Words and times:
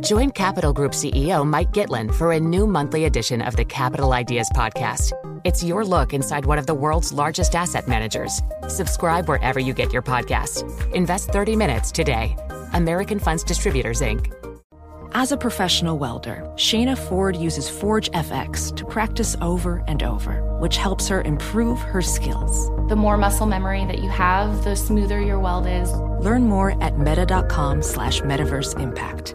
Join 0.00 0.30
Capital 0.30 0.72
Group 0.72 0.92
CEO 0.92 1.46
Mike 1.46 1.72
Gitlin 1.72 2.14
for 2.14 2.32
a 2.32 2.40
new 2.40 2.66
monthly 2.66 3.06
edition 3.06 3.40
of 3.40 3.56
the 3.56 3.64
Capital 3.64 4.12
Ideas 4.12 4.50
Podcast. 4.54 5.12
It's 5.44 5.64
your 5.64 5.84
look 5.84 6.12
inside 6.12 6.44
one 6.44 6.58
of 6.58 6.66
the 6.66 6.74
world's 6.74 7.12
largest 7.12 7.54
asset 7.54 7.88
managers. 7.88 8.42
Subscribe 8.68 9.28
wherever 9.28 9.58
you 9.58 9.72
get 9.72 9.92
your 9.92 10.02
podcasts. 10.02 10.62
Invest 10.92 11.30
30 11.30 11.56
minutes 11.56 11.90
today. 11.90 12.36
American 12.74 13.18
Funds 13.18 13.42
Distributors, 13.42 14.02
Inc. 14.02 14.32
As 15.12 15.32
a 15.32 15.38
professional 15.38 15.96
welder, 15.98 16.46
Shayna 16.56 16.96
Ford 16.96 17.34
uses 17.34 17.70
Forge 17.70 18.10
FX 18.10 18.76
to 18.76 18.84
practice 18.84 19.36
over 19.40 19.82
and 19.88 20.02
over, 20.02 20.42
which 20.58 20.76
helps 20.76 21.08
her 21.08 21.22
improve 21.22 21.80
her 21.80 22.02
skills. 22.02 22.68
The 22.90 22.96
more 22.96 23.16
muscle 23.16 23.46
memory 23.46 23.86
that 23.86 24.00
you 24.00 24.10
have, 24.10 24.64
the 24.64 24.76
smoother 24.76 25.18
your 25.18 25.40
weld 25.40 25.66
is. 25.66 25.90
Learn 26.20 26.42
more 26.42 26.80
at 26.82 26.98
meta.com 26.98 27.82
slash 27.82 28.20
metaverse 28.20 28.78
impact. 28.78 29.34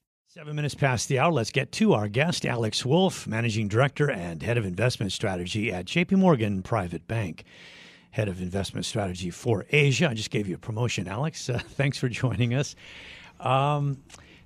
Seven 0.33 0.55
minutes 0.55 0.75
past 0.75 1.09
the 1.09 1.19
hour. 1.19 1.29
Let's 1.29 1.51
get 1.51 1.73
to 1.73 1.91
our 1.91 2.07
guest, 2.07 2.45
Alex 2.45 2.85
Wolf, 2.85 3.27
Managing 3.27 3.67
Director 3.67 4.09
and 4.09 4.41
Head 4.41 4.57
of 4.57 4.65
Investment 4.65 5.11
Strategy 5.11 5.73
at 5.73 5.83
JP 5.83 6.13
Morgan 6.13 6.63
Private 6.63 7.05
Bank. 7.05 7.43
Head 8.11 8.29
of 8.29 8.41
Investment 8.41 8.85
Strategy 8.85 9.29
for 9.29 9.65
Asia. 9.71 10.07
I 10.09 10.13
just 10.13 10.29
gave 10.29 10.47
you 10.47 10.55
a 10.55 10.57
promotion, 10.57 11.09
Alex. 11.09 11.49
Uh, 11.53 11.59
thanks 11.59 11.97
for 11.97 12.07
joining 12.07 12.53
us. 12.53 12.77
Um, 13.41 13.97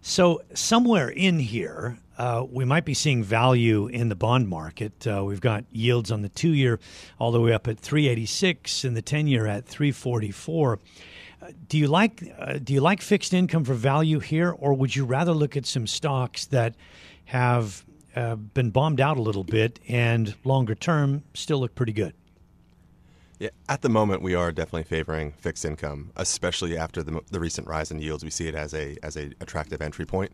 so, 0.02 0.42
somewhere 0.56 1.10
in 1.10 1.38
here, 1.38 2.00
uh, 2.18 2.44
we 2.50 2.66
might 2.66 2.86
be 2.86 2.96
seeing 2.96 3.24
value 3.24 3.86
in 3.86 4.10
the 4.10 4.16
bond 4.16 4.50
market. 4.50 5.06
Uh, 5.06 5.24
we've 5.24 5.40
got 5.40 5.66
yields 5.72 6.12
on 6.12 6.24
the 6.24 6.30
two 6.30 6.54
year 6.56 6.80
all 7.20 7.32
the 7.32 7.40
way 7.40 7.54
up 7.54 7.68
at 7.68 7.80
386 7.80 8.86
and 8.86 8.98
the 8.98 9.04
10 9.04 9.28
year 9.28 9.46
at 9.46 9.68
344. 9.68 10.80
Do 11.68 11.78
you 11.78 11.88
like 11.88 12.24
uh, 12.40 12.60
do 12.64 12.74
you 12.74 12.82
like 12.82 13.02
fixed 13.02 13.34
income 13.34 13.64
for 13.64 13.74
value 13.74 14.20
here, 14.20 14.52
or 14.52 14.74
would 14.74 14.96
you 14.96 15.06
rather 15.06 15.34
look 15.34 15.56
at 15.56 15.66
some 15.66 15.86
stocks 15.88 16.46
that 16.48 16.76
have 17.26 17.86
uh, 18.16 18.36
been 18.36 18.70
bombed 18.70 19.02
out 19.02 19.18
a 19.18 19.22
little 19.22 19.44
bit 19.44 19.80
and 19.88 20.36
longer 20.44 20.76
term 20.76 21.24
still 21.34 21.60
look 21.60 21.76
pretty 21.76 21.94
good? 21.94 22.14
Yeah, 23.40 23.50
at 23.68 23.82
the 23.82 23.90
moment 23.90 24.22
we 24.22 24.34
are 24.34 24.52
definitely 24.52 24.84
favoring 24.84 25.34
fixed 25.34 25.66
income, 25.66 26.12
especially 26.16 26.78
after 26.78 27.04
the, 27.04 27.20
the 27.32 27.40
recent 27.40 27.68
rise 27.68 27.92
in 27.92 28.00
yields. 28.00 28.24
We 28.24 28.30
see 28.30 28.48
it 28.48 28.56
as 28.56 28.74
a 28.74 28.98
as 29.04 29.18
a 29.18 29.32
attractive 29.42 29.82
entry 29.82 30.06
point. 30.06 30.32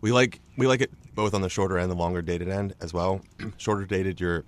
We 0.00 0.12
like 0.12 0.40
we 0.56 0.66
like 0.66 0.80
it 0.80 0.90
both 1.14 1.34
on 1.34 1.42
the 1.42 1.50
shorter 1.50 1.76
and 1.76 1.90
the 1.90 1.96
longer 1.96 2.22
dated 2.22 2.48
end 2.48 2.74
as 2.80 2.94
well. 2.94 3.20
shorter 3.58 3.84
dated, 3.84 4.20
you're 4.20 4.44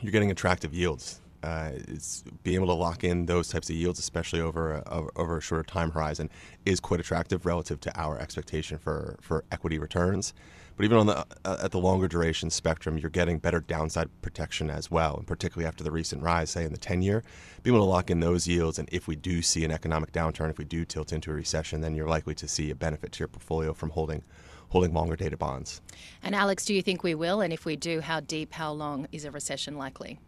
you're 0.00 0.12
getting 0.12 0.30
attractive 0.30 0.72
yields. 0.72 1.20
Uh, 1.46 1.70
it's 1.86 2.24
being 2.42 2.56
able 2.56 2.66
to 2.66 2.72
lock 2.74 3.04
in 3.04 3.26
those 3.26 3.48
types 3.48 3.70
of 3.70 3.76
yields, 3.76 4.00
especially 4.00 4.40
over 4.40 4.72
a, 4.72 5.06
over 5.14 5.38
a 5.38 5.40
shorter 5.40 5.62
time 5.62 5.92
horizon, 5.92 6.28
is 6.64 6.80
quite 6.80 6.98
attractive 6.98 7.46
relative 7.46 7.78
to 7.80 8.00
our 8.00 8.18
expectation 8.18 8.78
for 8.78 9.16
for 9.20 9.44
equity 9.52 9.78
returns. 9.78 10.34
But 10.76 10.86
even 10.86 10.98
on 10.98 11.06
the 11.06 11.24
uh, 11.44 11.58
at 11.62 11.70
the 11.70 11.78
longer 11.78 12.08
duration 12.08 12.50
spectrum, 12.50 12.98
you're 12.98 13.10
getting 13.10 13.38
better 13.38 13.60
downside 13.60 14.08
protection 14.22 14.70
as 14.70 14.90
well, 14.90 15.18
and 15.18 15.26
particularly 15.26 15.68
after 15.68 15.84
the 15.84 15.92
recent 15.92 16.20
rise, 16.20 16.50
say 16.50 16.64
in 16.64 16.72
the 16.72 16.78
10 16.78 17.00
year, 17.00 17.22
being 17.62 17.76
able 17.76 17.86
to 17.86 17.90
lock 17.90 18.10
in 18.10 18.18
those 18.18 18.48
yields. 18.48 18.80
And 18.80 18.88
if 18.90 19.06
we 19.06 19.14
do 19.14 19.40
see 19.40 19.64
an 19.64 19.70
economic 19.70 20.10
downturn, 20.10 20.50
if 20.50 20.58
we 20.58 20.64
do 20.64 20.84
tilt 20.84 21.12
into 21.12 21.30
a 21.30 21.34
recession, 21.34 21.80
then 21.80 21.94
you're 21.94 22.08
likely 22.08 22.34
to 22.34 22.48
see 22.48 22.72
a 22.72 22.74
benefit 22.74 23.12
to 23.12 23.20
your 23.20 23.28
portfolio 23.28 23.72
from 23.72 23.90
holding 23.90 24.24
holding 24.70 24.92
longer 24.92 25.14
dated 25.14 25.38
bonds. 25.38 25.80
And 26.24 26.34
Alex, 26.34 26.64
do 26.64 26.74
you 26.74 26.82
think 26.82 27.04
we 27.04 27.14
will? 27.14 27.40
And 27.40 27.52
if 27.52 27.64
we 27.64 27.76
do, 27.76 28.00
how 28.00 28.18
deep, 28.18 28.52
how 28.52 28.72
long 28.72 29.06
is 29.12 29.24
a 29.24 29.30
recession 29.30 29.78
likely? 29.78 30.18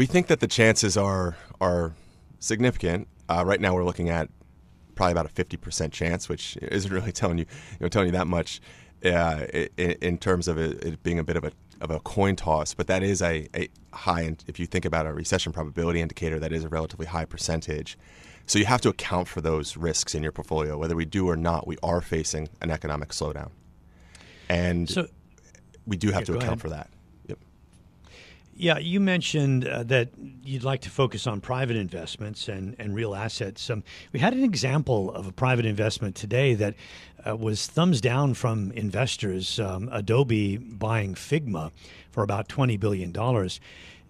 We 0.00 0.06
think 0.06 0.28
that 0.28 0.40
the 0.40 0.46
chances 0.46 0.96
are 0.96 1.36
are 1.60 1.92
significant. 2.38 3.06
Uh, 3.28 3.44
right 3.44 3.60
now, 3.60 3.74
we're 3.74 3.84
looking 3.84 4.08
at 4.08 4.30
probably 4.94 5.12
about 5.12 5.26
a 5.26 5.28
fifty 5.28 5.58
percent 5.58 5.92
chance, 5.92 6.26
which 6.26 6.56
isn't 6.56 6.90
really 6.90 7.12
telling 7.20 7.36
you, 7.36 7.44
you 7.72 7.76
know, 7.80 7.88
telling 7.88 8.08
you 8.08 8.12
that 8.12 8.26
much 8.26 8.62
uh, 9.04 9.44
in, 9.76 9.90
in, 10.00 10.16
terms 10.16 10.48
of 10.48 10.56
it, 10.56 10.82
it, 10.82 11.02
being 11.02 11.18
a 11.18 11.22
bit 11.22 11.36
of 11.36 11.44
a 11.44 11.52
of 11.82 11.90
a 11.90 12.00
coin 12.00 12.34
toss. 12.34 12.72
But 12.72 12.86
that 12.86 13.02
is 13.02 13.20
a, 13.20 13.46
a 13.54 13.68
high. 13.92 14.34
If 14.46 14.58
you 14.58 14.64
think 14.64 14.86
about 14.86 15.04
a 15.04 15.12
recession 15.12 15.52
probability 15.52 16.00
indicator, 16.00 16.40
that 16.40 16.50
is 16.50 16.64
a 16.64 16.70
relatively 16.70 17.04
high 17.04 17.26
percentage. 17.26 17.98
So 18.46 18.58
you 18.58 18.64
have 18.64 18.80
to 18.80 18.88
account 18.88 19.28
for 19.28 19.42
those 19.42 19.76
risks 19.76 20.14
in 20.14 20.22
your 20.22 20.32
portfolio. 20.32 20.78
Whether 20.78 20.96
we 20.96 21.04
do 21.04 21.28
or 21.28 21.36
not, 21.36 21.66
we 21.66 21.76
are 21.82 22.00
facing 22.00 22.48
an 22.62 22.70
economic 22.70 23.10
slowdown, 23.10 23.50
and 24.48 24.88
so, 24.88 25.08
we 25.86 25.98
do 25.98 26.10
have 26.10 26.22
yeah, 26.22 26.24
to 26.24 26.32
account 26.36 26.44
ahead. 26.52 26.60
for 26.62 26.70
that. 26.70 26.88
Yeah, 28.60 28.76
you 28.76 29.00
mentioned 29.00 29.66
uh, 29.66 29.84
that 29.84 30.10
you'd 30.44 30.64
like 30.64 30.82
to 30.82 30.90
focus 30.90 31.26
on 31.26 31.40
private 31.40 31.76
investments 31.76 32.46
and, 32.46 32.76
and 32.78 32.94
real 32.94 33.14
assets. 33.14 33.70
Um, 33.70 33.82
we 34.12 34.20
had 34.20 34.34
an 34.34 34.44
example 34.44 35.10
of 35.12 35.26
a 35.26 35.32
private 35.32 35.64
investment 35.64 36.14
today 36.14 36.52
that 36.52 36.74
uh, 37.26 37.34
was 37.36 37.66
thumbs 37.66 38.02
down 38.02 38.34
from 38.34 38.70
investors. 38.72 39.58
Um, 39.58 39.88
Adobe 39.90 40.58
buying 40.58 41.14
Figma 41.14 41.70
for 42.10 42.22
about 42.22 42.50
twenty 42.50 42.76
billion 42.76 43.12
dollars 43.12 43.60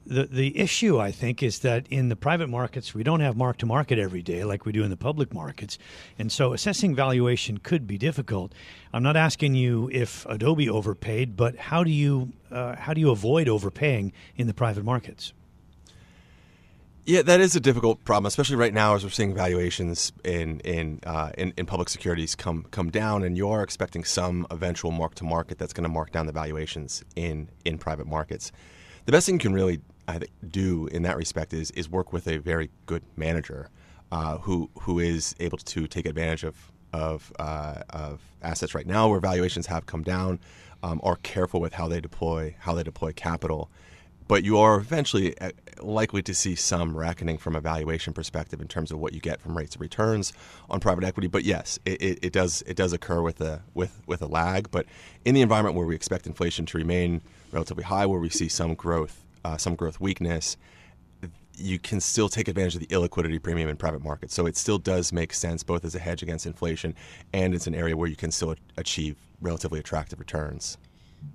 the 0.07 0.25
the 0.25 0.59
issue 0.59 0.99
I 0.99 1.11
think 1.11 1.43
is 1.43 1.61
that 1.61 1.87
in 1.89 2.09
the 2.09 2.17
private 2.17 2.49
markets 2.49 2.95
we 2.95 3.03
don't 3.03 3.21
have 3.21 3.37
mark 3.37 3.59
to 3.59 3.67
market 3.67 3.99
every 3.99 4.23
day 4.23 4.45
like 4.45 4.65
we 4.65 4.73
do 4.73 4.83
in 4.83 4.91
the 4.91 4.97
public 4.97 5.33
markets, 5.35 5.79
and 6.19 6.33
so 6.33 6.53
assessing 6.53 6.95
valuation 6.95 7.59
could 7.59 7.87
be 7.87 7.99
difficult. 7.99 8.53
I'm 8.93 9.03
not 9.03 9.17
asking 9.17 9.55
you 9.55 9.91
if 9.93 10.27
Adobe 10.27 10.69
overpaid, 10.69 11.37
but 11.37 11.57
how 11.57 11.85
do 11.85 11.91
you 11.91 12.33
uh, 12.51 12.77
how 12.77 12.95
do 12.95 13.01
you 13.01 13.11
avoid 13.11 13.49
overpaying 13.49 14.13
in 14.37 14.47
the 14.47 14.55
private 14.55 14.85
markets? 14.85 15.33
Yeah, 17.07 17.23
that 17.23 17.41
is 17.41 17.57
a 17.57 17.61
difficult 17.61 18.05
problem, 18.05 18.27
especially 18.27 18.57
right 18.57 18.75
now 18.75 18.95
as 18.95 19.03
we're 19.03 19.11
seeing 19.11 19.35
valuations 19.35 20.13
in 20.25 20.61
in, 20.61 21.01
uh, 21.05 21.33
in, 21.37 21.53
in 21.57 21.67
public 21.67 21.89
securities 21.89 22.35
come 22.35 22.67
come 22.71 22.91
down, 22.91 23.23
and 23.23 23.37
you 23.37 23.49
are 23.49 23.63
expecting 23.63 24.05
some 24.05 24.47
eventual 24.51 24.91
mark 24.91 25.15
to 25.17 25.25
market 25.25 25.59
that's 25.59 25.73
going 25.73 25.85
to 25.85 25.91
mark 25.91 26.13
down 26.13 26.27
the 26.27 26.33
valuations 26.33 27.05
in 27.17 27.49
in 27.65 27.79
private 27.79 28.07
markets 28.07 28.51
the 29.07 29.13
best 29.13 29.27
thing 29.27 29.37
you 29.37 29.41
can 29.41 29.53
really 29.53 29.81
do 30.49 30.87
in 30.89 31.03
that 31.03 31.17
respect 31.17 31.53
is 31.53 31.71
is 31.73 31.89
work 31.89 32.13
with 32.13 32.27
a 32.27 32.39
very 32.39 32.71
good 32.87 33.03
manager 33.17 33.69
uh, 34.11 34.39
who 34.39 34.71
who 34.81 34.99
is 34.99 35.35
able 35.41 35.59
to 35.59 35.87
take 35.87 36.07
advantage 36.07 36.45
of 36.45 36.71
of, 36.93 37.33
uh, 37.39 37.83
of 37.91 38.21
assets 38.43 38.75
right 38.75 38.87
now 38.87 39.09
where 39.09 39.21
valuations 39.21 39.67
have 39.67 39.87
come 39.87 40.03
down, 40.03 40.41
um, 40.83 41.01
are 41.05 41.17
careful 41.17 41.61
with 41.61 41.75
how 41.75 41.87
they 41.89 42.01
deploy 42.01 42.55
how 42.59 42.75
they 42.75 42.83
deploy 42.83 43.13
capital. 43.13 43.71
But 44.31 44.45
you 44.45 44.59
are 44.59 44.77
eventually 44.77 45.37
uh, 45.41 45.51
likely 45.83 46.23
to 46.23 46.37
see 46.37 46.55
some 46.55 46.97
reckoning 46.97 47.37
from 47.37 47.57
a 47.57 47.61
valuation 47.61 48.13
perspective 48.13 48.61
in 48.61 48.69
terms 48.69 48.93
of 48.93 49.01
what 49.01 49.13
you 49.13 49.19
get 49.19 49.41
from 49.41 49.59
rates 49.59 49.75
of 49.75 49.81
returns 49.81 50.33
on 50.71 50.79
private 50.79 51.03
equity. 51.03 51.27
But 51.27 51.43
yes, 51.43 51.81
it, 51.85 52.01
it, 52.01 52.19
it 52.23 52.33
does 52.33 52.63
it 52.65 52.77
does 52.77 52.93
occur 52.93 53.23
with 53.23 53.41
a 53.41 53.63
with 53.75 54.01
with 54.07 54.23
a 54.23 54.29
lag. 54.29 54.71
But 54.71 54.87
in 55.25 55.35
the 55.35 55.41
environment 55.41 55.75
where 55.75 55.85
we 55.85 55.97
expect 55.97 56.29
inflation 56.29 56.65
to 56.67 56.79
remain 56.79 57.23
relatively 57.51 57.83
high, 57.83 58.07
where 58.07 58.21
we 58.21 58.29
see 58.29 58.49
some 58.49 58.77
growth, 58.77 59.25
uh, 59.45 59.57
some 59.57 59.75
growth 59.75 59.99
weakness, 59.99 60.57
you 61.57 61.81
can 61.81 61.99
still 61.99 62.29
take 62.29 62.47
advantage 62.47 62.77
of 62.77 62.83
the 62.83 62.87
illiquidity 62.87 63.43
premium 63.43 63.69
in 63.69 63.77
private 63.77 64.05
markets. 64.05 64.33
So 64.33 64.47
it 64.47 64.57
still 64.57 64.79
does 64.79 65.13
make 65.13 65.35
sense 65.35 65.65
both 65.65 65.85
as 65.85 65.97
a 65.97 65.99
hedge 65.99 66.23
against 66.23 66.47
inflation 66.47 66.95
and 67.33 67.53
it's 67.53 67.67
an 67.67 67.75
area 67.75 67.97
where 67.97 68.09
you 68.09 68.15
can 68.15 68.31
still 68.31 68.55
achieve 68.77 69.17
relatively 69.41 69.81
attractive 69.81 70.21
returns. 70.21 70.79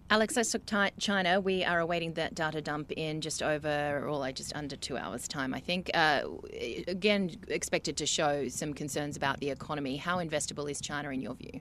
Alex, 0.09 0.35
let's 0.35 0.51
China. 0.99 1.41
We 1.41 1.63
are 1.63 1.79
awaiting 1.79 2.13
that 2.13 2.35
data 2.35 2.61
dump 2.61 2.91
in 2.91 3.21
just 3.21 3.41
over, 3.41 4.07
or 4.07 4.31
just 4.31 4.55
under 4.55 4.75
two 4.75 4.97
hours' 4.97 5.27
time, 5.27 5.53
I 5.53 5.59
think. 5.59 5.89
Uh, 5.93 6.21
again, 6.87 7.31
expected 7.47 7.97
to 7.97 8.05
show 8.05 8.47
some 8.47 8.73
concerns 8.73 9.17
about 9.17 9.39
the 9.39 9.49
economy. 9.49 9.97
How 9.97 10.17
investable 10.17 10.69
is 10.69 10.79
China 10.79 11.09
in 11.09 11.21
your 11.21 11.33
view? 11.33 11.59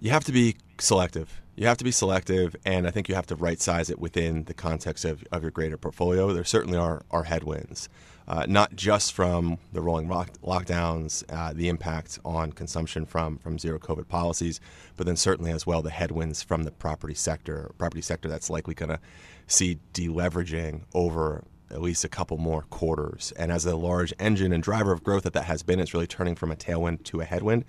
You 0.00 0.10
have 0.10 0.24
to 0.24 0.32
be 0.32 0.56
selective 0.82 1.42
you 1.54 1.66
have 1.66 1.76
to 1.78 1.84
be 1.84 1.90
selective, 1.90 2.56
and 2.64 2.86
I 2.86 2.90
think 2.90 3.08
you 3.08 3.14
have 3.14 3.26
to 3.26 3.36
right 3.36 3.60
size 3.60 3.90
it 3.90 3.98
within 3.98 4.44
the 4.44 4.54
context 4.54 5.04
of, 5.04 5.22
of 5.30 5.42
your 5.42 5.50
greater 5.50 5.76
portfolio. 5.76 6.32
There 6.32 6.44
certainly 6.44 6.78
are, 6.78 7.02
are 7.10 7.24
headwinds, 7.24 7.90
uh, 8.26 8.46
not 8.48 8.74
just 8.74 9.12
from 9.12 9.58
the 9.72 9.82
rolling 9.82 10.08
lock, 10.08 10.30
lockdowns, 10.42 11.24
uh, 11.30 11.52
the 11.52 11.68
impact 11.68 12.18
on 12.24 12.52
consumption 12.52 13.04
from, 13.04 13.36
from 13.38 13.58
zero 13.58 13.78
COVID 13.78 14.08
policies, 14.08 14.60
but 14.96 15.06
then 15.06 15.16
certainly 15.16 15.50
as 15.50 15.66
well 15.66 15.82
the 15.82 15.90
headwinds 15.90 16.42
from 16.42 16.62
the 16.62 16.70
property 16.70 17.14
sector, 17.14 17.70
property 17.76 18.02
sector 18.02 18.28
that's 18.28 18.48
likely 18.48 18.74
going 18.74 18.90
to 18.90 19.00
see 19.46 19.78
deleveraging 19.92 20.82
over 20.94 21.44
at 21.70 21.82
least 21.82 22.04
a 22.04 22.08
couple 22.08 22.38
more 22.38 22.62
quarters. 22.62 23.32
And 23.36 23.50
as 23.52 23.66
a 23.66 23.76
large 23.76 24.12
engine 24.18 24.52
and 24.52 24.62
driver 24.62 24.92
of 24.92 25.02
growth 25.02 25.24
that 25.24 25.32
that 25.34 25.44
has 25.44 25.62
been, 25.62 25.80
it's 25.80 25.94
really 25.94 26.06
turning 26.06 26.34
from 26.34 26.50
a 26.50 26.56
tailwind 26.56 27.02
to 27.04 27.20
a 27.20 27.24
headwind. 27.24 27.64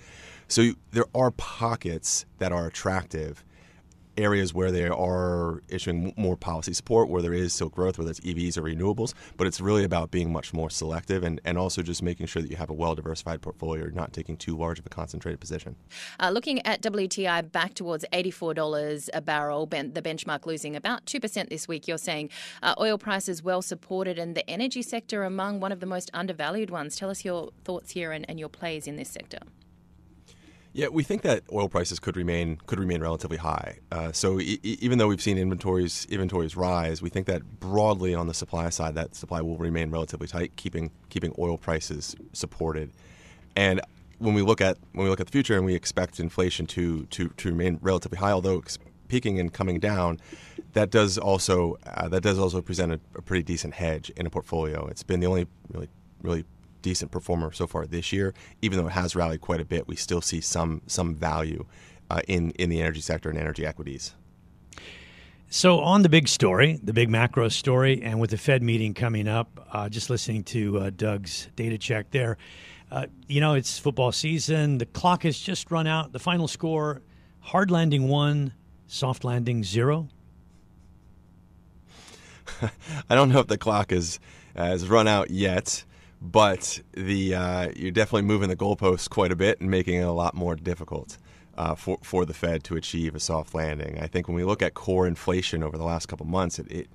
So 0.47 0.61
you, 0.61 0.75
there 0.91 1.05
are 1.15 1.31
pockets 1.31 2.25
that 2.39 2.51
are 2.51 2.67
attractive 2.67 3.43
areas 4.17 4.53
where 4.53 4.71
they 4.71 4.87
are 4.87 5.61
issuing 5.69 6.13
more 6.15 6.37
policy 6.37 6.73
support, 6.73 7.09
where 7.09 7.21
there 7.21 7.33
is 7.33 7.53
still 7.53 7.69
growth, 7.69 7.97
whether 7.97 8.11
it's 8.11 8.19
EVs 8.21 8.57
or 8.57 8.61
renewables. 8.61 9.13
But 9.37 9.47
it's 9.47 9.59
really 9.59 9.83
about 9.83 10.11
being 10.11 10.31
much 10.31 10.53
more 10.53 10.69
selective 10.69 11.23
and, 11.23 11.41
and 11.45 11.57
also 11.57 11.81
just 11.81 12.03
making 12.03 12.27
sure 12.27 12.41
that 12.41 12.51
you 12.51 12.57
have 12.57 12.69
a 12.69 12.73
well 12.73 12.95
diversified 12.95 13.41
portfolio. 13.41 13.87
Not 13.87 14.13
taking 14.13 14.37
too 14.37 14.57
large 14.57 14.79
of 14.79 14.85
a 14.85 14.89
concentrated 14.89 15.39
position. 15.39 15.75
Uh, 16.19 16.29
looking 16.29 16.65
at 16.65 16.81
WTI 16.81 17.51
back 17.51 17.73
towards 17.73 18.05
$84 18.13 19.09
a 19.13 19.21
barrel, 19.21 19.65
ben- 19.65 19.93
the 19.93 20.01
benchmark 20.01 20.45
losing 20.45 20.75
about 20.75 21.05
2% 21.05 21.49
this 21.49 21.67
week. 21.67 21.87
You're 21.87 21.97
saying 21.97 22.29
uh, 22.61 22.75
oil 22.79 22.97
prices 22.97 23.43
well 23.43 23.61
supported 23.61 24.19
and 24.19 24.35
the 24.35 24.47
energy 24.49 24.81
sector 24.81 25.23
among 25.23 25.59
one 25.59 25.71
of 25.71 25.79
the 25.79 25.85
most 25.85 26.09
undervalued 26.13 26.69
ones. 26.69 26.95
Tell 26.95 27.09
us 27.09 27.25
your 27.25 27.51
thoughts 27.63 27.91
here 27.91 28.11
and, 28.11 28.25
and 28.29 28.39
your 28.39 28.49
plays 28.49 28.87
in 28.87 28.95
this 28.95 29.09
sector. 29.09 29.39
Yeah, 30.75 30.87
we 30.87 31.03
think 31.03 31.21
that 31.21 31.43
oil 31.51 31.69
prices 31.69 31.99
could 31.99 32.17
remain 32.17 32.57
could 32.65 32.79
remain 32.79 32.99
relatively 32.99 33.37
high. 33.37 33.79
Uh, 33.91 34.11
so 34.11 34.39
e- 34.39 34.59
even 34.63 34.97
though 34.97 35.07
we've 35.07 35.21
seen 35.21 35.37
inventories 35.37 36.07
inventories 36.09 36.57
rise, 36.57 36.99
we 36.99 37.09
think 37.09 37.27
that 37.27 37.59
broadly 37.59 38.15
on 38.15 38.25
the 38.25 38.33
supply 38.33 38.69
side, 38.69 38.95
that 38.95 39.15
supply 39.15 39.39
will 39.41 39.57
remain 39.57 39.91
relatively 39.91 40.27
tight, 40.27 40.55
keeping 40.55 40.89
keeping 41.09 41.33
oil 41.37 41.59
prices 41.59 42.15
supported. 42.33 42.91
And 43.55 43.81
when 44.17 44.33
we 44.33 44.41
look 44.41 44.61
at 44.61 44.79
when 44.93 45.03
we 45.03 45.09
look 45.11 45.19
at 45.19 45.27
the 45.27 45.31
future, 45.31 45.55
and 45.55 45.65
we 45.65 45.75
expect 45.75 46.19
inflation 46.19 46.65
to 46.67 47.05
to, 47.05 47.29
to 47.29 47.49
remain 47.49 47.77
relatively 47.81 48.17
high, 48.17 48.31
although 48.31 48.63
peaking 49.09 49.39
and 49.39 49.53
coming 49.53 49.79
down, 49.79 50.19
that 50.73 50.89
does 50.89 51.19
also 51.19 51.77
uh, 51.85 52.07
that 52.09 52.23
does 52.23 52.39
also 52.39 52.63
present 52.63 52.93
a, 52.93 52.99
a 53.15 53.21
pretty 53.21 53.43
decent 53.43 53.75
hedge 53.75 54.09
in 54.17 54.25
a 54.25 54.29
portfolio. 54.31 54.87
It's 54.87 55.03
been 55.03 55.19
the 55.19 55.27
only 55.27 55.45
really 55.71 55.89
really 56.23 56.45
decent 56.83 57.09
performer 57.09 57.51
so 57.51 57.65
far 57.65 57.87
this 57.87 58.13
year. 58.13 58.35
Even 58.61 58.77
though 58.77 58.87
it 58.87 58.91
has 58.91 59.15
rallied 59.15 59.41
quite 59.41 59.59
a 59.59 59.65
bit, 59.65 59.87
we 59.87 59.95
still 59.95 60.21
see 60.21 60.39
some 60.39 60.83
some 60.85 61.15
value 61.15 61.65
uh, 62.11 62.21
in 62.27 62.51
in 62.51 62.69
the 62.69 62.79
energy 62.79 63.01
sector 63.01 63.29
and 63.31 63.39
energy 63.39 63.65
equities. 63.65 64.13
So, 65.49 65.81
on 65.81 66.01
the 66.01 66.09
big 66.09 66.27
story, 66.27 66.79
the 66.81 66.93
big 66.93 67.09
macro 67.09 67.47
story, 67.47 68.01
and 68.01 68.19
with 68.19 68.31
the 68.31 68.37
Fed 68.37 68.63
meeting 68.63 68.95
coming 68.95 69.27
up, 69.27 69.67
uh, 69.71 69.87
just 69.87 70.09
listening 70.09 70.43
to 70.45 70.79
uh, 70.79 70.89
Doug's 70.89 71.47
data 71.55 71.77
check 71.77 72.09
there, 72.09 72.37
uh, 72.91 73.05
you 73.27 73.39
know, 73.39 73.53
it's 73.53 73.77
football 73.77 74.11
season. 74.11 74.79
The 74.79 74.87
clock 74.87 75.23
has 75.23 75.39
just 75.39 75.69
run 75.69 75.85
out. 75.85 76.11
The 76.11 76.19
final 76.19 76.47
score 76.47 77.03
hard 77.39 77.69
landing 77.69 78.07
one, 78.07 78.53
soft 78.87 79.23
landing 79.23 79.63
zero. 79.63 80.09
I 83.09 83.15
don't 83.15 83.29
know 83.29 83.39
if 83.39 83.47
the 83.47 83.57
clock 83.57 83.91
is, 83.91 84.19
has 84.55 84.87
run 84.87 85.07
out 85.07 85.29
yet 85.29 85.83
but 86.23 86.79
the 86.93 87.35
uh, 87.35 87.69
you're 87.75 87.91
definitely 87.91 88.21
moving 88.21 88.47
the 88.47 88.55
goalposts 88.55 89.09
quite 89.09 89.31
a 89.31 89.35
bit 89.35 89.59
and 89.59 89.69
making 89.69 89.95
it 89.95 90.03
a 90.03 90.11
lot 90.11 90.33
more 90.33 90.55
difficult 90.55 91.17
uh, 91.57 91.75
for 91.75 91.99
for 92.01 92.25
the 92.25 92.33
Fed 92.33 92.63
to 92.63 92.77
achieve 92.77 93.13
a 93.13 93.19
soft 93.19 93.53
landing. 93.53 93.99
I 93.99 94.07
think 94.07 94.29
when 94.29 94.35
we 94.35 94.45
look 94.45 94.61
at 94.61 94.73
core 94.73 95.05
inflation 95.05 95.61
over 95.61 95.77
the 95.77 95.83
last 95.83 96.07
couple 96.07 96.25
months, 96.25 96.59
it, 96.59 96.71
it 96.71 96.87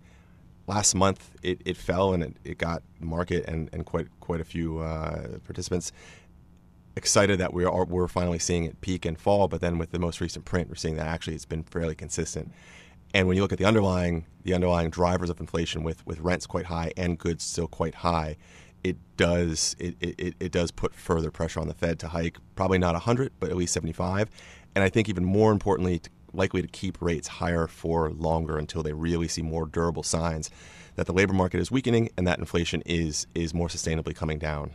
last 0.66 0.94
month 0.94 1.30
it, 1.42 1.60
it 1.66 1.76
fell 1.76 2.14
and 2.14 2.22
it, 2.22 2.36
it 2.42 2.58
got 2.58 2.82
market 3.00 3.44
and, 3.46 3.68
and 3.72 3.84
quite 3.84 4.08
quite 4.20 4.40
a 4.40 4.44
few 4.44 4.78
uh, 4.78 5.38
participants 5.44 5.92
excited 6.96 7.38
that 7.38 7.52
we 7.54 7.64
are 7.64 7.84
we're 7.84 8.08
finally 8.08 8.38
seeing 8.38 8.64
it 8.64 8.80
peak 8.80 9.04
and 9.04 9.18
fall. 9.20 9.46
But 9.46 9.60
then 9.60 9.76
with 9.76 9.90
the 9.90 9.98
most 9.98 10.22
recent 10.22 10.46
print, 10.46 10.70
we're 10.70 10.74
seeing 10.74 10.96
that 10.96 11.06
actually 11.06 11.34
it's 11.34 11.44
been 11.44 11.64
fairly 11.64 11.94
consistent. 11.94 12.50
And 13.14 13.26
when 13.26 13.36
you 13.36 13.42
look 13.42 13.52
at 13.52 13.58
the 13.58 13.66
underlying 13.66 14.24
the 14.42 14.54
underlying 14.54 14.88
drivers 14.88 15.28
of 15.28 15.38
inflation 15.38 15.82
with 15.82 16.06
with 16.06 16.18
rents 16.20 16.46
quite 16.46 16.66
high 16.66 16.92
and 16.96 17.18
goods 17.18 17.44
still 17.44 17.68
quite 17.68 17.96
high, 17.96 18.38
it 18.84 18.96
does 19.16 19.76
it, 19.78 19.96
it, 20.00 20.34
it 20.38 20.52
does 20.52 20.70
put 20.70 20.94
further 20.94 21.30
pressure 21.30 21.60
on 21.60 21.68
the 21.68 21.74
Fed 21.74 21.98
to 22.00 22.08
hike 22.08 22.38
probably 22.56 22.78
not 22.78 22.94
100 22.94 23.32
but 23.40 23.50
at 23.50 23.56
least 23.56 23.72
75 23.74 24.30
and 24.74 24.84
I 24.84 24.88
think 24.88 25.08
even 25.08 25.24
more 25.24 25.52
importantly 25.52 26.00
likely 26.32 26.62
to 26.62 26.68
keep 26.68 27.00
rates 27.00 27.28
higher 27.28 27.66
for 27.66 28.10
longer 28.10 28.58
until 28.58 28.82
they 28.82 28.92
really 28.92 29.28
see 29.28 29.42
more 29.42 29.66
durable 29.66 30.02
signs 30.02 30.50
that 30.96 31.06
the 31.06 31.12
labor 31.12 31.32
market 31.32 31.60
is 31.60 31.70
weakening 31.70 32.10
and 32.16 32.26
that 32.26 32.38
inflation 32.38 32.82
is 32.84 33.26
is 33.34 33.54
more 33.54 33.68
sustainably 33.68 34.14
coming 34.14 34.38
down. 34.38 34.72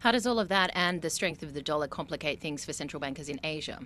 How 0.00 0.12
does 0.12 0.26
all 0.26 0.38
of 0.38 0.48
that 0.48 0.70
and 0.74 1.00
the 1.00 1.10
strength 1.10 1.42
of 1.42 1.54
the 1.54 1.62
dollar 1.62 1.86
complicate 1.86 2.40
things 2.40 2.64
for 2.64 2.72
central 2.72 3.00
bankers 3.00 3.28
in 3.28 3.38
Asia? 3.44 3.80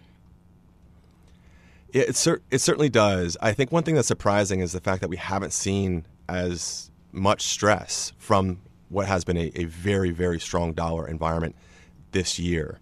Yeah, 1.93 2.03
it, 2.03 2.17
cer- 2.17 2.43
it 2.51 2.61
certainly 2.61 2.89
does. 2.89 3.37
I 3.41 3.53
think 3.53 3.71
one 3.71 3.83
thing 3.83 3.95
that's 3.95 4.09
surprising 4.09 4.61
is 4.61 4.73
the 4.73 4.81
fact 4.81 5.03
that 5.03 5.09
we 5.09 5.19
haven't 5.19 5.53
seen 5.53 6.07
as 6.29 6.91
much 7.13 7.43
stress 7.43 8.13
from 8.19 8.61
what 8.89 9.07
has 9.07 9.25
been 9.25 9.37
a, 9.37 9.51
a 9.55 9.65
very, 9.65 10.11
very 10.11 10.41
strong 10.41 10.73
dollar 10.73 11.09
environment 11.09 11.57
this 12.13 12.39
year. 12.39 12.81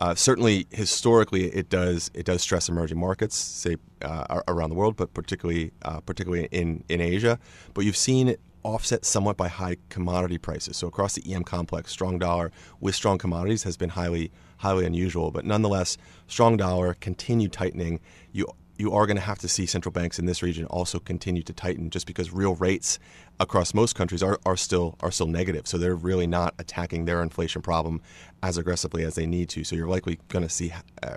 Uh, 0.00 0.14
certainly, 0.14 0.66
historically, 0.70 1.46
it 1.46 1.68
does 1.68 2.10
it 2.14 2.26
does 2.26 2.42
stress 2.42 2.68
emerging 2.68 2.98
markets, 2.98 3.36
say 3.36 3.76
uh, 4.02 4.40
around 4.48 4.70
the 4.70 4.74
world, 4.74 4.96
but 4.96 5.14
particularly 5.14 5.72
uh, 5.82 6.00
particularly 6.00 6.48
in 6.50 6.82
in 6.88 7.00
Asia. 7.00 7.38
But 7.74 7.84
you've 7.84 7.96
seen 7.96 8.28
it 8.28 8.40
offset 8.64 9.04
somewhat 9.04 9.36
by 9.36 9.46
high 9.46 9.76
commodity 9.90 10.38
prices. 10.38 10.76
So 10.76 10.88
across 10.88 11.14
the 11.14 11.32
EM 11.32 11.44
complex, 11.44 11.92
strong 11.92 12.18
dollar 12.18 12.50
with 12.80 12.94
strong 12.94 13.18
commodities 13.18 13.62
has 13.62 13.76
been 13.76 13.90
highly 13.90 14.32
highly 14.58 14.84
unusual. 14.84 15.30
But 15.30 15.44
nonetheless, 15.44 15.96
strong 16.26 16.56
dollar, 16.56 16.94
continued 16.94 17.52
tightening. 17.52 18.00
You 18.32 18.48
you 18.76 18.92
are 18.92 19.06
going 19.06 19.16
to 19.16 19.22
have 19.22 19.38
to 19.38 19.48
see 19.48 19.66
central 19.66 19.92
banks 19.92 20.18
in 20.18 20.26
this 20.26 20.42
region 20.42 20.64
also 20.66 20.98
continue 20.98 21.42
to 21.42 21.52
tighten 21.52 21.90
just 21.90 22.06
because 22.06 22.32
real 22.32 22.54
rates 22.56 22.98
across 23.38 23.72
most 23.72 23.94
countries 23.94 24.22
are, 24.22 24.38
are 24.44 24.56
still 24.56 24.96
are 25.00 25.10
still 25.10 25.26
negative. 25.26 25.66
So 25.66 25.78
they're 25.78 25.94
really 25.94 26.26
not 26.26 26.54
attacking 26.58 27.04
their 27.04 27.22
inflation 27.22 27.62
problem 27.62 28.00
as 28.42 28.56
aggressively 28.56 29.04
as 29.04 29.14
they 29.14 29.26
need 29.26 29.48
to. 29.50 29.64
So 29.64 29.76
you're 29.76 29.88
likely 29.88 30.18
going 30.28 30.44
to 30.44 30.48
see 30.48 30.72
uh, 31.02 31.16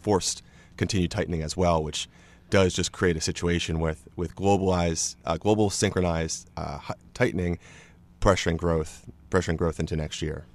forced 0.00 0.42
continued 0.76 1.10
tightening 1.10 1.42
as 1.42 1.56
well, 1.56 1.82
which 1.82 2.08
does 2.50 2.74
just 2.74 2.92
create 2.92 3.16
a 3.16 3.20
situation 3.20 3.80
with 3.80 4.06
with 4.16 4.34
globalized 4.34 5.16
uh, 5.24 5.36
global 5.36 5.70
synchronized 5.70 6.48
uh, 6.56 6.78
tightening 7.14 7.58
pressuring 8.20 8.56
growth 8.56 9.06
pressuring 9.30 9.56
growth 9.56 9.78
into 9.78 9.96
next 9.96 10.22
year 10.22 10.46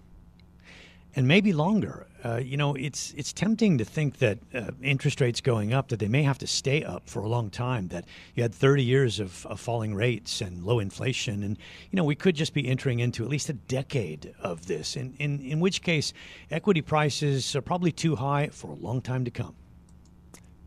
and 1.16 1.28
maybe 1.28 1.54
longer. 1.54 2.08
Uh, 2.24 2.38
you 2.38 2.56
know, 2.58 2.74
it's 2.76 3.14
it's 3.18 3.34
tempting 3.34 3.78
to 3.78 3.86
think 3.86 4.18
that 4.18 4.40
uh, 4.54 4.72
interest 4.82 5.20
rates 5.22 5.42
going 5.42 5.74
up 5.74 5.90
that 5.90 6.00
they 6.00 6.08
may 6.08 6.24
have 6.24 6.38
to 6.38 6.48
stay 6.48 6.84
up 6.84 7.08
for 7.10 7.22
a 7.22 7.28
long 7.28 7.50
time. 7.50 7.90
That 7.90 8.06
you 8.36 8.44
had 8.44 8.54
30 8.54 8.84
years 8.84 9.20
of, 9.20 9.46
of, 9.48 9.60
falling 9.60 9.94
rates 9.94 10.42
and 10.42 10.64
low 10.64 10.80
inflation, 10.80 11.44
and 11.44 11.58
you 11.92 11.98
know 11.98 12.04
we 12.04 12.16
could 12.16 12.36
just 12.36 12.54
be 12.54 12.68
entering 12.68 13.00
into 13.00 13.24
at 13.24 13.30
least 13.30 13.50
a 13.50 13.54
decade 13.54 14.34
of 14.40 14.68
this. 14.68 14.96
In 14.96 15.14
in 15.20 15.42
in 15.42 15.60
which 15.60 15.82
case, 15.82 16.14
equity 16.50 16.82
prices 16.82 17.56
are 17.56 17.62
probably 17.62 17.92
too 17.92 18.16
high 18.16 18.48
for 18.48 18.72
a 18.72 18.76
long 18.76 19.02
time 19.02 19.26
to 19.26 19.32
come. 19.32 19.56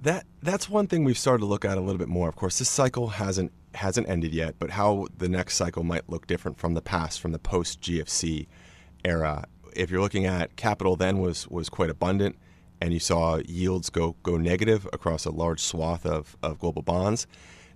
That 0.03 0.26
that's 0.43 0.69
one 0.69 0.87
thing 0.87 1.05
we've 1.05 1.19
started 1.19 1.41
to 1.41 1.47
look 1.47 1.65
at 1.65 1.79
a 1.79 1.81
little 1.81 1.99
bit 1.99 2.09
more. 2.09 2.29
Of 2.29 2.37
course, 2.37 2.59
this 2.59 2.69
cycle 2.69 3.09
hasn't 3.09 3.50
hasn't 3.75 4.09
ended 4.09 4.35
yet, 4.35 4.57
but 4.59 4.71
how 4.71 5.07
the 5.17 5.29
next 5.29 5.57
cycle 5.57 5.83
might 5.85 6.09
look 6.09 6.26
different 6.26 6.59
from 6.59 6.75
the 6.75 6.83
past, 6.83 7.21
from 7.21 7.33
the 7.33 7.38
post 7.38 7.81
GFC 7.81 8.47
era 9.05 9.47
if 9.76 9.90
you're 9.90 10.00
looking 10.00 10.26
at 10.26 10.56
capital, 10.56 10.97
then 10.97 11.18
was 11.18 11.49
was 11.49 11.68
quite 11.68 11.90
abundant, 11.90 12.37
and 12.80 12.92
you 12.92 13.00
saw 13.00 13.40
yields 13.47 13.90
go 13.90 14.16
go 14.23 14.37
negative 14.37 14.88
across 14.92 15.25
a 15.25 15.30
large 15.30 15.61
swath 15.61 16.06
of, 16.06 16.37
of 16.42 16.59
global 16.59 16.83
bonds. 16.83 17.26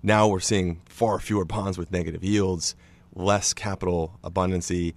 Now 0.03 0.27
we're 0.27 0.39
seeing 0.39 0.81
far 0.85 1.19
fewer 1.19 1.45
bonds 1.45 1.77
with 1.77 1.91
negative 1.91 2.23
yields, 2.23 2.75
less 3.13 3.53
capital 3.53 4.19
abundancy, 4.23 4.95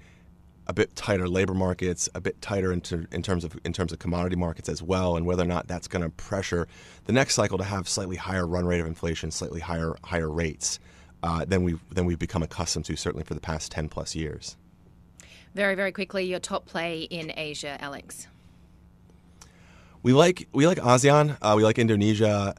a 0.66 0.72
bit 0.72 0.96
tighter 0.96 1.28
labor 1.28 1.52
markets, 1.52 2.08
a 2.14 2.20
bit 2.20 2.40
tighter 2.40 2.72
in, 2.72 2.80
ter- 2.80 3.06
in 3.12 3.22
terms 3.22 3.44
of 3.44 3.58
in 3.64 3.72
terms 3.72 3.92
of 3.92 3.98
commodity 3.98 4.36
markets 4.36 4.68
as 4.68 4.82
well, 4.82 5.16
and 5.16 5.26
whether 5.26 5.42
or 5.42 5.46
not 5.46 5.68
that's 5.68 5.88
going 5.88 6.02
to 6.02 6.10
pressure 6.10 6.66
the 7.04 7.12
next 7.12 7.34
cycle 7.34 7.58
to 7.58 7.64
have 7.64 7.86
slightly 7.88 8.16
higher 8.16 8.46
run 8.46 8.64
rate 8.64 8.80
of 8.80 8.86
inflation, 8.86 9.30
slightly 9.30 9.60
higher 9.60 9.94
higher 10.04 10.30
rates 10.30 10.78
uh, 11.22 11.44
than 11.44 11.62
we 11.64 11.78
than 11.90 12.06
we've 12.06 12.18
become 12.18 12.42
accustomed 12.42 12.86
to 12.86 12.96
certainly 12.96 13.24
for 13.24 13.34
the 13.34 13.40
past 13.40 13.72
ten 13.72 13.88
plus 13.88 14.14
years. 14.14 14.56
Very, 15.54 15.76
very 15.76 15.92
quickly, 15.92 16.24
your 16.24 16.40
top 16.40 16.66
play 16.66 17.02
in 17.02 17.32
Asia, 17.36 17.76
Alex. 17.80 18.26
We 20.02 20.12
like 20.12 20.48
we 20.52 20.66
like 20.66 20.78
ASEAN. 20.78 21.38
Uh, 21.40 21.54
we 21.56 21.62
like 21.62 21.78
Indonesia. 21.78 22.54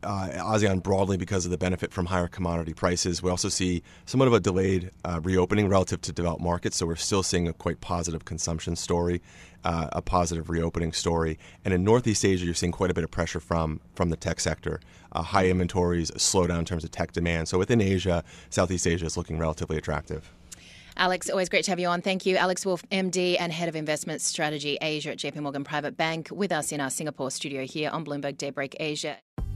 Uh, 0.00 0.28
ASEAN 0.28 0.80
broadly 0.80 1.16
because 1.16 1.44
of 1.44 1.50
the 1.50 1.58
benefit 1.58 1.92
from 1.92 2.06
higher 2.06 2.28
commodity 2.28 2.72
prices. 2.72 3.20
We 3.20 3.30
also 3.30 3.48
see 3.48 3.82
somewhat 4.06 4.28
of 4.28 4.32
a 4.32 4.38
delayed 4.38 4.92
uh, 5.04 5.18
reopening 5.24 5.68
relative 5.68 6.00
to 6.02 6.12
developed 6.12 6.40
markets, 6.40 6.76
so 6.76 6.86
we're 6.86 6.94
still 6.94 7.24
seeing 7.24 7.48
a 7.48 7.52
quite 7.52 7.80
positive 7.80 8.24
consumption 8.24 8.76
story, 8.76 9.20
uh, 9.64 9.88
a 9.90 10.00
positive 10.00 10.50
reopening 10.50 10.92
story. 10.92 11.36
And 11.64 11.74
in 11.74 11.82
Northeast 11.82 12.24
Asia, 12.24 12.44
you're 12.44 12.54
seeing 12.54 12.70
quite 12.70 12.92
a 12.92 12.94
bit 12.94 13.02
of 13.02 13.10
pressure 13.10 13.40
from 13.40 13.80
from 13.96 14.10
the 14.10 14.16
tech 14.16 14.38
sector, 14.38 14.80
uh, 15.10 15.22
high 15.22 15.48
inventories, 15.48 16.12
slowdown 16.12 16.60
in 16.60 16.64
terms 16.64 16.84
of 16.84 16.92
tech 16.92 17.10
demand. 17.10 17.48
So 17.48 17.58
within 17.58 17.80
Asia, 17.80 18.22
Southeast 18.50 18.86
Asia 18.86 19.06
is 19.06 19.16
looking 19.16 19.36
relatively 19.36 19.78
attractive. 19.78 20.30
Alex, 20.98 21.30
always 21.30 21.48
great 21.48 21.64
to 21.64 21.70
have 21.70 21.78
you 21.78 21.86
on. 21.86 22.02
Thank 22.02 22.26
you. 22.26 22.36
Alex 22.36 22.66
Wolf, 22.66 22.82
MD 22.90 23.36
and 23.38 23.52
Head 23.52 23.68
of 23.68 23.76
Investment 23.76 24.20
Strategy 24.20 24.78
Asia 24.82 25.12
at 25.12 25.18
JP 25.18 25.36
Morgan 25.42 25.62
Private 25.62 25.96
Bank, 25.96 26.28
with 26.32 26.50
us 26.50 26.72
in 26.72 26.80
our 26.80 26.90
Singapore 26.90 27.30
studio 27.30 27.64
here 27.64 27.88
on 27.90 28.04
Bloomberg 28.04 28.36
Daybreak 28.36 28.74
Asia. 28.80 29.16